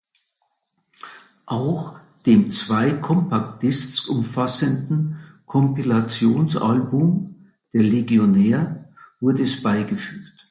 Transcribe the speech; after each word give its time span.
Auch 1.45 1.99
dem 2.25 2.49
zwei 2.49 2.93
Compact 2.93 3.61
Discs 3.61 4.07
umfassenden 4.07 5.19
Kompilationsalbum 5.45 7.35
"Der 7.71 7.83
Legionär" 7.83 8.89
wurde 9.19 9.43
es 9.43 9.61
beigefügt. 9.61 10.33